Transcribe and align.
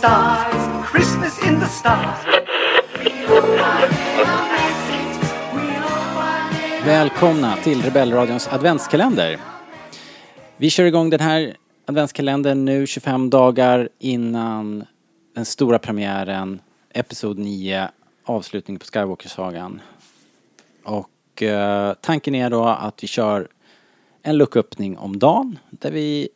stars, 0.00 0.86
Christmas 0.92 1.46
in 1.46 1.60
the 1.60 1.66
stars. 1.66 2.26
Välkomna 6.84 7.56
till 7.56 7.82
Rebellradions 7.82 8.48
adventskalender. 8.48 9.40
Vi 10.56 10.70
kör 10.70 10.84
igång 10.84 11.10
den 11.10 11.20
här 11.20 11.56
adventskalendern 11.86 12.64
nu 12.64 12.86
25 12.86 13.30
dagar 13.30 13.88
innan 13.98 14.84
den 15.34 15.44
stora 15.44 15.78
premiären, 15.78 16.60
Episod 16.94 17.38
9, 17.38 17.88
avslutning 18.24 18.78
på 18.78 18.84
Skywalker-sagan. 18.84 19.80
Och 20.84 21.42
eh, 21.42 21.94
tanken 22.00 22.34
är 22.34 22.50
då 22.50 22.64
att 22.64 23.02
vi 23.02 23.06
kör 23.06 23.48
en 24.22 24.36
lucköppning 24.36 24.98
om 24.98 25.18
dagen 25.18 25.58
där 25.70 25.90
vi 25.90 26.28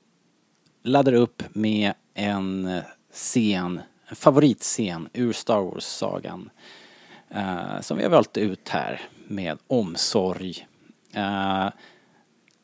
laddar 0.83 1.13
upp 1.13 1.43
med 1.52 1.93
en 2.14 2.80
scen, 3.12 3.80
en 4.09 4.16
favoritscen 4.16 5.09
ur 5.12 5.32
Star 5.32 5.60
Wars-sagan. 5.60 6.50
eh, 7.30 7.80
som 7.80 7.96
vi 7.96 8.02
har 8.02 8.10
valt 8.10 8.37
ut 8.37 8.68
här 8.68 9.00
med 9.28 9.59
omsorg. 9.66 10.66
Eh, 11.12 11.68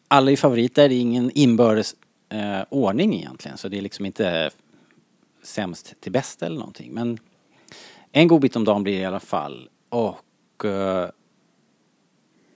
alla 0.09 0.31
är 0.31 0.37
favoriter, 0.37 0.89
det 0.89 0.95
är 0.95 1.01
ingen 1.01 1.31
inbördes 1.35 1.95
eh, 2.29 2.61
ordning 2.69 3.15
egentligen 3.15 3.59
så 3.59 3.69
det 3.69 3.79
är 3.79 3.83
liksom 3.83 4.07
inte 4.07 4.51
sämst 5.43 5.95
till 6.01 6.13
bäst 6.13 6.43
eller 6.43 6.59
någonting. 6.59 6.93
Men 6.93 7.19
en 8.13 8.29
god 8.29 8.41
bit 8.41 8.57
om 8.57 8.65
dagen 8.65 8.83
blir 8.83 8.95
det 8.97 9.03
i 9.03 9.05
alla 9.05 9.21
fall. 9.21 9.69
Och 9.89 10.65
eh, 10.65 11.09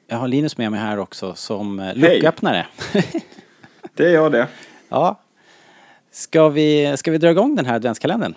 jag 0.06 0.16
har 0.16 0.28
Linus 0.28 0.56
med 0.58 0.70
mig 0.70 0.80
här 0.80 0.98
också 0.98 1.34
som 1.34 1.80
eh, 1.80 1.94
lucköppnare. 1.96 2.66
Det 3.96 4.04
är 4.06 4.14
jag 4.14 4.32
det. 4.32 4.48
ja. 4.88 5.20
Ska 6.14 6.48
vi, 6.48 6.96
ska 6.96 7.10
vi 7.10 7.18
dra 7.18 7.30
igång 7.30 7.56
den 7.56 7.66
här 7.66 7.74
adventskalendern? 7.74 8.34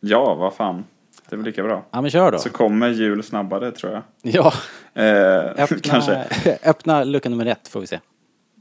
Ja, 0.00 0.34
vad 0.34 0.54
fan. 0.54 0.84
Det 1.28 1.34
är 1.34 1.36
väl 1.36 1.46
lika 1.46 1.62
bra. 1.62 1.84
Ja 1.90 2.00
men 2.00 2.10
kör 2.10 2.32
då. 2.32 2.38
Så 2.38 2.50
kommer 2.50 2.88
jul 2.88 3.22
snabbare 3.22 3.70
tror 3.72 3.92
jag. 3.92 4.02
Ja, 4.22 4.52
Eh, 4.94 5.38
öppna, 5.38 5.78
kanske. 5.82 6.24
öppna 6.64 7.04
lucka 7.04 7.28
nummer 7.28 7.46
ett 7.46 7.68
får 7.68 7.80
vi 7.80 7.86
se. 7.86 8.00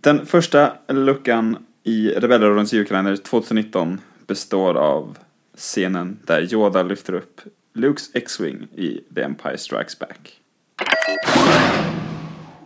Den 0.01 0.25
första 0.25 0.73
luckan 0.87 1.65
i 1.83 2.09
Rebellradions 2.09 2.73
julkalender 2.73 3.15
2019 3.15 4.01
består 4.27 4.77
av 4.77 5.17
scenen 5.57 6.19
där 6.25 6.53
Yoda 6.53 6.83
lyfter 6.83 7.13
upp 7.13 7.41
Lukes 7.73 8.15
X-Wing 8.15 8.67
i 8.75 9.01
The 9.15 9.21
Empire 9.21 9.57
Strikes 9.57 9.99
Back. 9.99 10.39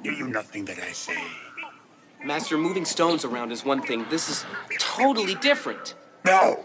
Do 0.03 0.09
you 0.09 0.27
nothing 0.29 0.65
that 0.65 0.75
I 0.91 0.93
say? 0.93 1.13
Master, 2.23 2.57
moving 2.57 2.85
stones 2.85 3.25
around 3.25 3.51
is 3.51 3.65
one 3.65 3.81
thing. 3.81 4.05
This 4.09 4.29
is 4.29 4.45
totally 4.79 5.35
different. 5.35 5.95
No, 6.25 6.63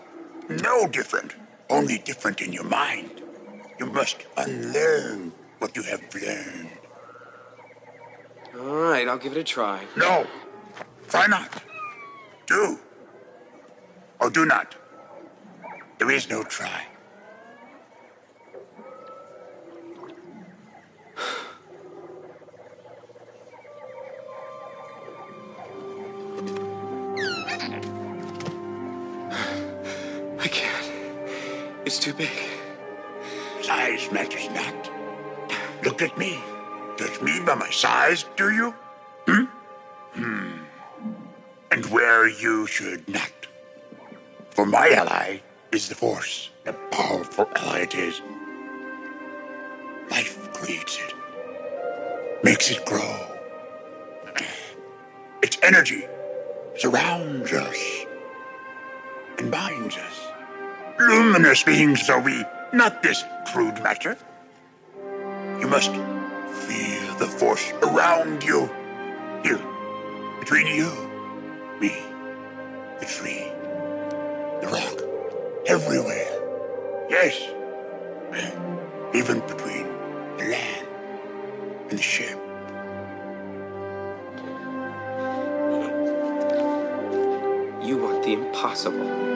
no 0.49 0.87
different. 0.87 1.35
Only 1.69 1.99
different 1.99 2.41
in 2.41 2.53
your 2.53 2.65
mind. 2.65 3.23
You 3.79 3.87
must 3.87 4.25
unlearn 4.37 5.33
what 5.59 5.77
you 5.77 5.83
have 5.83 6.03
learned. 6.15 6.71
All 8.59 8.77
right, 8.77 9.07
I'll 9.09 9.19
give 9.19 9.33
it 9.33 9.39
a 9.39 9.45
try. 9.45 9.85
No, 9.97 10.27
try 11.09 11.27
not. 11.27 11.63
Do. 12.47 12.79
Or 14.21 14.31
do 14.31 14.47
not. 14.47 14.75
There 15.99 16.11
is 16.11 16.31
no 16.31 16.45
try. 16.45 16.87
Too 31.89 32.13
big. 32.13 32.29
Size 33.63 34.13
matters 34.13 34.47
not. 34.51 34.91
Look 35.83 36.03
at 36.03 36.19
me. 36.19 36.39
Judge 36.99 37.19
me 37.23 37.41
by 37.47 37.55
my 37.55 37.71
size, 37.71 38.27
do 38.37 38.51
you? 38.51 38.75
Hmm? 39.27 39.45
Hmm. 40.13 40.51
And 41.71 41.87
where 41.87 42.29
you 42.29 42.67
should 42.67 43.09
not. 43.09 43.33
For 44.51 44.67
my 44.67 44.91
ally 44.91 45.39
is 45.73 45.89
the 45.89 45.95
Force. 45.95 46.51
A 46.67 46.75
powerful 46.91 47.49
ally 47.57 47.81
it 47.81 47.95
is. 47.95 48.21
Life 50.11 50.53
creates 50.53 50.99
it. 50.99 51.15
Makes 52.45 52.71
it 52.71 52.85
grow. 52.85 53.17
Its 55.43 55.57
energy 55.63 56.05
surrounds 56.77 57.51
us 57.53 57.79
and 59.39 59.51
binds 59.51 59.97
us. 59.97 60.08
Luminous 61.01 61.63
beings 61.63 62.11
are 62.11 62.21
we, 62.21 62.45
not 62.73 63.05
this 63.05 63.25
crude 63.47 63.81
matter. 63.85 64.17
You 65.61 65.69
must 65.69 65.93
feel 65.93 67.15
the 67.19 67.27
force 67.39 67.73
around 67.83 68.43
you. 68.43 68.69
Here, 69.45 69.61
between 70.41 70.67
you, 70.67 70.91
me, 71.81 71.97
the 72.99 73.07
tree, 73.07 73.47
the 74.61 74.69
rock, 74.73 75.01
everywhere. 75.67 76.35
Yes, 77.09 77.41
even 79.15 79.39
between 79.47 79.87
the 80.37 80.49
land 80.51 80.89
and 81.91 81.99
the 81.99 82.03
ship. 82.03 82.37
You 87.87 87.99
want 87.99 88.25
the 88.25 88.33
impossible. 88.33 89.28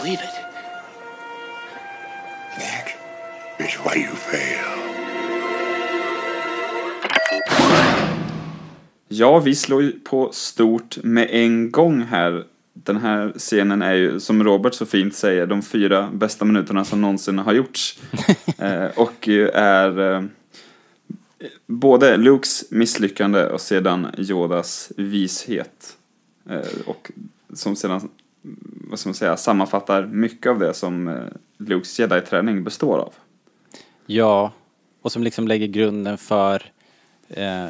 Believe 0.00 0.20
it. 0.20 0.34
That 2.58 2.92
is 3.58 3.74
why 3.74 3.94
you 3.94 4.14
fail. 4.14 4.99
Ja, 9.12 9.38
vi 9.38 9.54
slår 9.54 9.82
ju 9.82 9.92
på 9.92 10.32
stort 10.32 10.98
med 11.02 11.28
en 11.30 11.70
gång 11.70 12.02
här. 12.02 12.44
Den 12.72 12.96
här 12.96 13.32
scenen 13.36 13.82
är 13.82 13.94
ju, 13.94 14.20
som 14.20 14.44
Robert 14.44 14.74
så 14.74 14.86
fint 14.86 15.14
säger, 15.14 15.46
de 15.46 15.62
fyra 15.62 16.10
bästa 16.12 16.44
minuterna 16.44 16.84
som 16.84 17.00
någonsin 17.00 17.38
har 17.38 17.52
gjorts. 17.52 17.98
eh, 18.58 18.84
och 18.96 19.28
är 19.54 20.14
eh, 20.14 20.22
både 21.66 22.16
Lukes 22.16 22.70
misslyckande 22.70 23.44
och 23.44 23.60
sedan 23.60 24.06
Yodas 24.18 24.92
vishet. 24.96 25.96
Eh, 26.50 26.80
och 26.86 27.10
som 27.54 27.76
sedan, 27.76 28.08
vad 28.90 28.98
ska 28.98 29.08
man 29.08 29.14
säga, 29.14 29.36
sammanfattar 29.36 30.06
mycket 30.06 30.50
av 30.50 30.58
det 30.58 30.74
som 30.74 31.08
eh, 31.08 31.14
Lukes 31.58 31.98
jedi-träning 31.98 32.64
består 32.64 32.98
av. 32.98 33.14
Ja, 34.06 34.52
och 35.02 35.12
som 35.12 35.22
liksom 35.22 35.48
lägger 35.48 35.66
grunden 35.66 36.18
för 36.18 36.62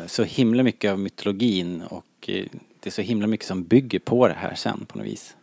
så 0.06 0.24
himla 0.24 0.62
mycket 0.62 0.92
av 0.92 0.98
mytologin 0.98 1.82
och 1.82 2.04
eh, 2.26 2.44
det 2.80 2.88
är 2.88 2.90
så 2.90 3.02
himla 3.02 3.26
mycket 3.26 3.46
som 3.46 3.64
bygger 3.64 3.98
på 3.98 4.28
det 4.28 4.34
här 4.34 4.54
sen 4.54 4.86
på 4.88 4.98
något 4.98 5.06
vis. 5.06 5.36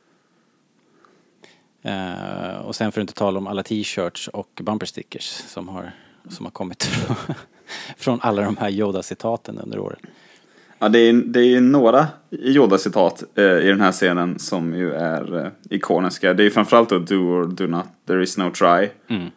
Eh, 1.81 2.57
och 2.57 2.75
sen 2.75 2.91
för 2.91 3.01
att 3.01 3.03
inte 3.03 3.13
tala 3.13 3.37
om 3.37 3.47
alla 3.47 3.63
t-shirts 3.63 4.27
och 4.27 4.61
bumper 4.63 4.85
stickers 4.85 5.23
som 5.23 5.69
har, 5.69 5.91
som 6.29 6.45
har 6.45 6.51
kommit 6.51 6.83
från, 6.83 7.15
från 7.97 8.19
alla 8.21 8.41
de 8.41 8.57
här 8.57 8.69
Yoda-citaten 8.69 9.59
under 9.59 9.79
åren. 9.79 9.99
Ja, 10.79 10.89
det 10.89 10.99
är, 10.99 11.13
det 11.13 11.41
är 11.41 11.61
några 11.61 12.07
Yoda-citat 12.31 13.23
eh, 13.35 13.43
i 13.43 13.67
den 13.67 13.81
här 13.81 13.91
scenen 13.91 14.39
som 14.39 14.73
ju 14.73 14.93
är 14.93 15.45
eh, 15.45 15.51
ikoniska. 15.69 16.33
Det 16.33 16.43
är 16.43 16.49
framförallt 16.49 16.89
då 16.89 16.99
Do 16.99 17.15
or 17.15 17.45
Do 17.45 17.67
Not, 17.67 17.85
There 18.05 18.23
is 18.23 18.37
no 18.37 18.51
try. 18.51 18.89
Mm. 19.07 19.27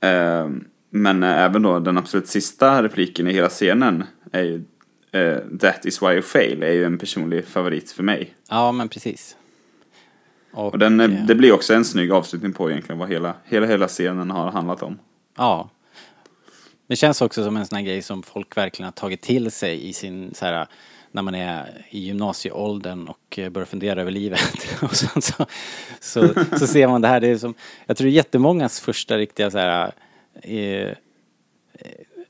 Eh, 0.00 0.60
men 0.94 1.22
eh, 1.22 1.42
även 1.42 1.62
då 1.62 1.78
den 1.78 1.98
absolut 1.98 2.28
sista 2.28 2.82
repliken 2.82 3.28
i 3.28 3.32
hela 3.32 3.48
scenen 3.48 4.04
är 4.32 4.42
ju 4.42 4.64
eh, 5.12 5.38
That 5.60 5.86
is 5.86 6.02
why 6.02 6.12
you 6.12 6.22
fail, 6.22 6.62
är 6.62 6.72
ju 6.72 6.84
en 6.84 6.98
personlig 6.98 7.46
favorit 7.46 7.92
för 7.92 8.02
mig. 8.02 8.34
Ja, 8.48 8.72
men 8.72 8.88
precis. 8.88 9.36
Och 10.52 10.78
den, 10.78 11.00
eh, 11.00 11.06
eh, 11.06 11.26
det 11.26 11.34
blir 11.34 11.52
också 11.52 11.74
en 11.74 11.84
snygg 11.84 12.12
avslutning 12.12 12.52
på 12.52 12.70
egentligen 12.70 12.98
vad 12.98 13.08
hela, 13.08 13.34
hela, 13.44 13.66
hela 13.66 13.88
scenen 13.88 14.30
har 14.30 14.50
handlat 14.50 14.82
om. 14.82 14.98
Ja. 15.36 15.70
Det 16.86 16.96
känns 16.96 17.22
också 17.22 17.44
som 17.44 17.56
en 17.56 17.66
sån 17.66 17.76
här 17.76 17.84
grej 17.84 18.02
som 18.02 18.22
folk 18.22 18.56
verkligen 18.56 18.84
har 18.84 18.92
tagit 18.92 19.22
till 19.22 19.50
sig 19.50 19.88
i 19.88 19.92
sin 19.92 20.34
så 20.34 20.44
här 20.44 20.66
när 21.12 21.22
man 21.22 21.34
är 21.34 21.84
i 21.90 21.98
gymnasieåldern 21.98 23.08
och 23.08 23.38
börjar 23.50 23.66
fundera 23.66 24.00
över 24.00 24.10
livet. 24.10 24.66
och 24.82 24.96
sen 24.96 25.22
så, 25.22 25.46
så, 26.00 26.28
så 26.58 26.66
ser 26.66 26.88
man 26.88 27.00
det 27.00 27.08
här. 27.08 27.20
Det 27.20 27.28
är 27.28 27.38
som, 27.38 27.54
jag 27.86 27.96
tror 27.96 28.06
det 28.06 28.10
är 28.10 28.14
jättemångas 28.14 28.80
första 28.80 29.18
riktiga 29.18 29.50
så 29.50 29.58
här, 29.58 29.92
eh, 30.42 30.92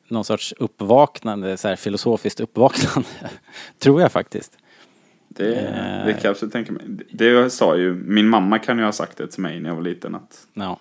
någon 0.08 0.24
sorts 0.24 0.54
uppvaknande, 0.58 1.56
så 1.56 1.68
här 1.68 1.76
filosofiskt 1.76 2.40
uppvaknande. 2.40 3.08
Tror 3.78 4.00
jag 4.00 4.12
faktiskt. 4.12 4.58
Det, 5.28 5.50
det 6.06 6.12
kan 6.12 6.22
jag 6.22 6.30
absolut 6.30 6.52
tänka 6.52 6.72
mig. 6.72 6.82
Det 7.10 7.50
sa 7.50 7.76
ju, 7.76 7.94
min 7.94 8.28
mamma 8.28 8.58
kan 8.58 8.78
ju 8.78 8.84
ha 8.84 8.92
sagt 8.92 9.16
det 9.16 9.26
till 9.26 9.42
mig 9.42 9.60
när 9.60 9.70
jag 9.70 9.76
var 9.76 9.82
liten 9.82 10.14
att 10.14 10.46
Ja. 10.54 10.78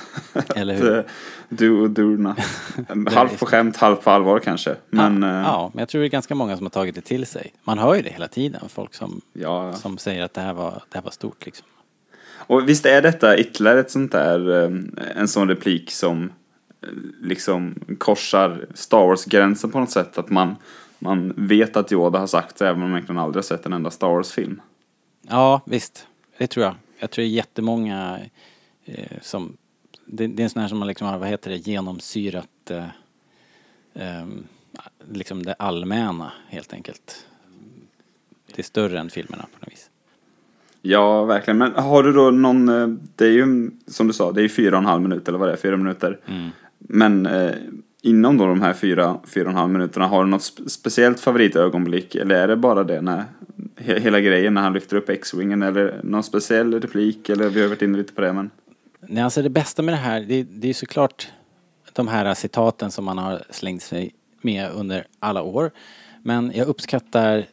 Eller 0.56 0.74
hur? 0.74 0.98
eh, 0.98 1.04
do 1.48 1.84
och 1.84 1.98
not. 1.98 2.38
halvt 3.14 3.38
på 3.38 3.46
skämt, 3.46 3.76
halvt 3.76 4.02
på 4.04 4.10
allvar 4.10 4.38
kanske. 4.38 4.76
Men 4.90 5.22
ja, 5.22 5.28
eh, 5.28 5.42
ja, 5.44 5.70
men 5.74 5.80
jag 5.80 5.88
tror 5.88 6.00
det 6.00 6.06
är 6.06 6.10
ganska 6.10 6.34
många 6.34 6.56
som 6.56 6.66
har 6.66 6.70
tagit 6.70 6.94
det 6.94 7.00
till 7.00 7.26
sig. 7.26 7.52
Man 7.64 7.78
hör 7.78 7.94
ju 7.94 8.02
det 8.02 8.10
hela 8.10 8.28
tiden, 8.28 8.60
folk 8.68 8.94
som, 8.94 9.20
ja. 9.32 9.72
som 9.72 9.98
säger 9.98 10.22
att 10.22 10.34
det 10.34 10.40
här 10.40 10.54
var, 10.54 10.82
det 10.88 10.98
här 10.98 11.02
var 11.02 11.10
stort 11.10 11.44
liksom. 11.46 11.66
Och 12.46 12.68
visst 12.68 12.86
är 12.86 13.02
detta 13.02 13.38
ytterligare 13.38 13.80
ett 13.80 13.90
sånt 13.90 14.12
där, 14.12 14.64
eh, 14.64 14.70
en 15.16 15.28
sån 15.28 15.48
replik 15.48 15.90
som 15.90 16.24
eh, 16.24 16.30
liksom 17.20 17.74
korsar 17.98 18.66
Star 18.74 19.06
Wars-gränsen 19.06 19.70
på 19.70 19.80
något 19.80 19.90
sätt. 19.90 20.18
Att 20.18 20.30
man, 20.30 20.56
man 20.98 21.34
vet 21.36 21.76
att 21.76 21.92
Yoda 21.92 22.18
har 22.18 22.26
sagt 22.26 22.56
det 22.56 22.68
även 22.68 22.82
om 22.82 22.90
man 22.90 22.98
egentligen 22.98 23.18
aldrig 23.18 23.36
har 23.36 23.46
sett 23.46 23.66
en 23.66 23.72
enda 23.72 23.90
Star 23.90 24.08
Wars-film. 24.08 24.60
Ja, 25.28 25.60
visst. 25.64 26.06
Det 26.38 26.46
tror 26.46 26.64
jag. 26.64 26.74
Jag 26.98 27.10
tror 27.10 27.22
det 27.22 27.28
är 27.28 27.32
jättemånga 27.32 28.18
eh, 28.84 29.18
som... 29.20 29.56
Det, 30.04 30.26
det 30.26 30.42
är 30.42 30.44
en 30.44 30.50
sån 30.50 30.62
här 30.62 30.68
som 30.68 30.78
man 30.78 30.88
liksom 30.88 31.06
har, 31.06 31.18
vad 31.18 31.28
heter 31.28 31.50
det, 31.50 31.56
genomsyrat 31.56 32.70
eh, 32.70 32.84
ehm, 33.94 34.44
liksom 35.10 35.42
det 35.42 35.52
allmänna 35.52 36.32
helt 36.48 36.72
enkelt. 36.72 37.26
Det 38.46 38.58
är 38.58 38.64
större 38.64 39.00
än 39.00 39.10
filmerna 39.10 39.42
på 39.42 39.58
något 39.60 39.72
vis. 39.72 39.90
Ja, 40.82 41.24
verkligen. 41.24 41.58
Men 41.58 41.72
har 41.72 42.02
du 42.02 42.12
då 42.12 42.30
någon, 42.30 42.68
eh, 42.68 42.86
det 43.16 43.24
är 43.24 43.30
ju 43.30 43.70
som 43.86 44.06
du 44.06 44.12
sa, 44.12 44.32
det 44.32 44.40
är 44.40 44.42
ju 44.42 44.48
fyra 44.48 44.76
och 44.76 44.82
en 44.82 44.86
halv 44.86 45.02
minut 45.02 45.28
eller 45.28 45.38
vad 45.38 45.48
det 45.48 45.52
är, 45.52 45.56
fyra 45.56 45.76
minuter. 45.76 46.18
Men 46.94 47.26
eh, 47.26 47.50
inom 48.02 48.38
då 48.38 48.46
de 48.46 48.60
här 48.62 48.72
fyra, 48.72 49.20
fyra 49.34 49.44
och 49.44 49.50
en 49.50 49.56
halv 49.56 49.70
minuterna, 49.72 50.06
har 50.06 50.24
du 50.24 50.30
något 50.30 50.40
spe- 50.40 50.68
speciellt 50.68 51.20
favoritögonblick? 51.20 52.14
Eller 52.14 52.34
är 52.34 52.48
det 52.48 52.56
bara 52.56 52.84
det 52.84 53.00
när, 53.00 53.24
he, 53.76 54.00
hela 54.00 54.20
grejen 54.20 54.54
när 54.54 54.62
han 54.62 54.72
lyfter 54.72 54.96
upp 54.96 55.08
X-Wingen? 55.08 55.62
Eller 55.62 56.00
någon 56.02 56.22
speciell 56.22 56.80
replik? 56.80 57.28
Eller 57.28 57.48
vi 57.48 57.60
har 57.62 57.68
varit 57.68 57.82
inne 57.82 57.98
lite 57.98 58.12
på 58.12 58.20
det, 58.20 58.32
men. 58.32 58.50
Nej, 59.00 59.22
alltså 59.22 59.42
det 59.42 59.50
bästa 59.50 59.82
med 59.82 59.94
det 59.94 59.98
här, 59.98 60.20
det, 60.20 60.42
det 60.42 60.68
är 60.68 60.74
såklart 60.74 61.28
de 61.92 62.08
här 62.08 62.34
citaten 62.34 62.90
som 62.90 63.04
man 63.04 63.18
har 63.18 63.42
slängt 63.50 63.82
sig 63.82 64.14
med 64.42 64.70
under 64.74 65.06
alla 65.18 65.42
år. 65.42 65.70
Men 66.22 66.52
jag 66.54 66.68
uppskattar 66.68 67.46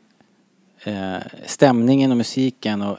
eh, 0.83 1.17
stämningen 1.45 2.11
och 2.11 2.17
musiken 2.17 2.81
och 2.81 2.97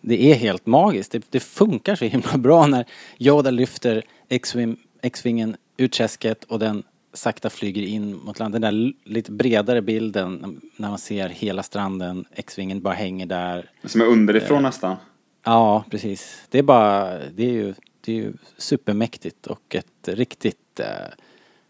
det 0.00 0.30
är 0.32 0.34
helt 0.34 0.66
magiskt. 0.66 1.12
Det, 1.12 1.22
det 1.30 1.40
funkar 1.40 1.94
så 1.94 2.04
himla 2.04 2.38
bra 2.38 2.66
när 2.66 2.84
Yoda 3.18 3.50
lyfter 3.50 4.02
X-Wing- 4.28 4.76
X-Wingen 5.02 5.56
ur 5.82 5.88
träsket 5.88 6.44
och 6.44 6.58
den 6.58 6.82
sakta 7.12 7.50
flyger 7.50 7.82
in 7.82 8.16
mot 8.16 8.38
land. 8.38 8.54
Den 8.54 8.62
där 8.62 8.92
lite 9.04 9.32
bredare 9.32 9.82
bilden 9.82 10.60
när 10.76 10.88
man 10.88 10.98
ser 10.98 11.28
hela 11.28 11.62
stranden, 11.62 12.24
X-Wingen 12.34 12.80
bara 12.80 12.94
hänger 12.94 13.26
där. 13.26 13.70
Som 13.84 14.00
är 14.00 14.06
underifrån 14.06 14.62
nästan. 14.62 14.96
Ja, 15.44 15.84
precis. 15.90 16.42
Det 16.50 16.58
är 16.58 16.62
bara, 16.62 17.18
det 17.18 17.44
är 17.44 17.52
ju, 17.52 17.74
det 18.00 18.12
är 18.12 18.16
ju 18.16 18.32
supermäktigt 18.56 19.46
och 19.46 19.74
ett 19.74 20.08
riktigt, 20.08 20.80
eh, 20.80 20.86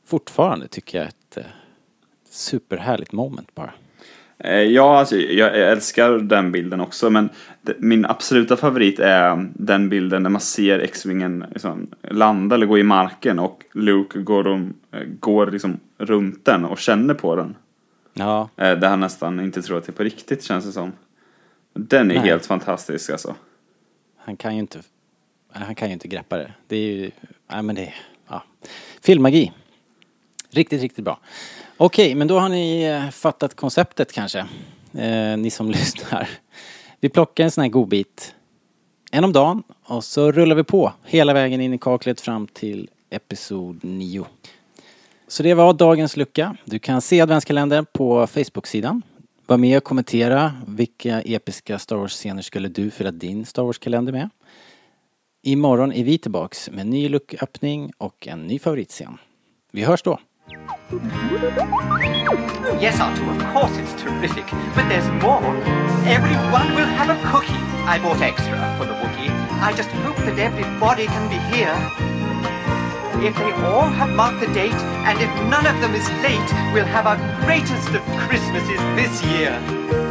fortfarande 0.04 0.68
tycker 0.68 0.98
jag, 0.98 1.08
ett 1.08 1.36
eh, 1.36 1.44
superhärligt 2.30 3.12
moment 3.12 3.54
bara. 3.54 3.74
Eh, 4.38 4.60
Ja, 4.60 4.98
alltså, 4.98 5.16
jag 5.16 5.58
älskar 5.58 6.10
den 6.12 6.52
bilden 6.52 6.80
också, 6.80 7.10
men 7.10 7.28
det, 7.62 7.74
min 7.78 8.06
absoluta 8.06 8.56
favorit 8.56 8.98
är 8.98 9.50
den 9.54 9.88
bilden 9.88 10.22
när 10.22 10.30
man 10.30 10.40
ser 10.40 10.78
X-Wingen 10.78 11.44
liksom, 11.52 11.86
landa 12.02 12.54
eller 12.54 12.66
gå 12.66 12.78
i 12.78 12.82
marken 12.82 13.38
och 13.38 13.64
Luke 13.72 14.18
går, 14.18 14.46
om, 14.46 14.74
eh, 14.92 15.00
går 15.20 15.46
liksom 15.46 15.80
runt 15.98 16.44
den 16.44 16.64
och 16.64 16.78
känner 16.78 17.14
på 17.14 17.36
den. 17.36 17.56
Ja, 18.14 18.48
Eh, 18.56 18.78
Där 18.78 18.88
han 18.88 19.00
nästan 19.00 19.40
inte 19.40 19.62
tror 19.62 19.78
att 19.78 19.84
det 19.84 19.90
är 19.92 19.94
på 19.94 20.02
riktigt 20.02 20.44
känns 20.44 20.64
det 20.64 20.72
som. 20.72 20.92
Den 21.74 22.10
är 22.10 22.14
Nej. 22.14 22.24
helt 22.24 22.46
fantastisk 22.46 23.10
alltså. 23.10 23.34
han 24.16 24.36
kan 24.36 24.54
ju 24.54 24.60
inte, 24.60 24.78
han 25.52 25.74
kan 25.74 25.88
ju 25.88 25.92
inte 25.94 26.08
greppa 26.08 26.36
det. 26.36 26.52
Det 26.66 26.76
är 26.76 26.92
ju, 26.96 27.10
nej 27.52 27.62
men 27.62 27.74
det, 27.74 27.94
ja. 28.28 28.42
Filmmagi. 29.02 29.52
Riktigt, 30.50 30.82
riktigt 30.82 31.04
bra. 31.04 31.20
Okej, 31.76 32.14
men 32.14 32.28
då 32.28 32.38
har 32.38 32.48
ni 32.48 32.82
eh, 32.82 33.10
fattat 33.10 33.56
konceptet 33.56 34.12
kanske, 34.12 34.38
eh, 34.94 35.36
ni 35.36 35.50
som 35.50 35.70
lyssnar. 35.70 36.28
Vi 37.00 37.08
plockar 37.08 37.44
en 37.44 37.50
sån 37.50 37.62
här 37.62 37.68
godbit, 37.68 38.34
en 39.10 39.24
om 39.24 39.32
dagen, 39.32 39.62
och 39.84 40.04
så 40.04 40.32
rullar 40.32 40.56
vi 40.56 40.64
på 40.64 40.92
hela 41.04 41.32
vägen 41.32 41.60
in 41.60 41.74
i 41.74 41.78
kaklet 41.78 42.20
fram 42.20 42.46
till 42.46 42.88
episod 43.10 43.84
9. 43.84 44.24
Så 45.28 45.42
det 45.42 45.54
var 45.54 45.72
dagens 45.72 46.16
lucka. 46.16 46.56
Du 46.64 46.78
kan 46.78 47.00
se 47.00 47.20
adventskalendern 47.20 47.86
på 47.92 48.26
Facebook-sidan. 48.26 49.02
Var 49.46 49.56
med 49.56 49.76
och 49.76 49.84
kommentera 49.84 50.52
vilka 50.66 51.22
episka 51.22 51.78
Star 51.78 51.96
Wars-scener 51.96 52.42
skulle 52.42 52.68
du 52.68 52.90
fylla 52.90 53.10
din 53.10 53.46
Star 53.46 53.62
Wars-kalender 53.62 54.12
med. 54.12 54.30
Imorgon 55.42 55.92
är 55.92 56.04
vi 56.04 56.18
tillbaks 56.18 56.70
med 56.70 56.80
en 56.80 56.90
ny 56.90 57.08
lucköppning 57.08 57.92
och 57.98 58.28
en 58.28 58.46
ny 58.46 58.58
favoritscen. 58.58 59.18
Vi 59.70 59.84
hörs 59.84 60.02
då! 60.02 60.18
Yes, 62.82 62.98
Artu, 62.98 63.24
of 63.30 63.38
course 63.54 63.76
it's 63.78 63.94
terrific, 64.02 64.44
but 64.74 64.88
there's 64.88 65.08
more. 65.22 65.40
Everyone 66.04 66.74
will 66.74 66.90
have 66.98 67.08
a 67.08 67.18
cookie. 67.30 67.62
I 67.86 67.98
bought 68.02 68.20
extra 68.20 68.58
for 68.76 68.84
the 68.84 68.92
Wookiee. 68.92 69.30
I 69.62 69.72
just 69.72 69.90
hope 70.04 70.16
that 70.16 70.38
everybody 70.38 71.06
can 71.06 71.28
be 71.30 71.38
here. 71.54 71.72
If 73.24 73.36
they 73.36 73.52
all 73.64 73.88
have 73.88 74.10
marked 74.10 74.40
the 74.40 74.52
date, 74.52 74.82
and 75.06 75.18
if 75.20 75.30
none 75.48 75.66
of 75.66 75.80
them 75.80 75.94
is 75.94 76.08
late, 76.26 76.50
we'll 76.74 76.84
have 76.84 77.06
our 77.06 77.16
greatest 77.46 77.88
of 77.94 78.02
Christmases 78.26 78.80
this 78.98 79.22
year. 79.24 80.01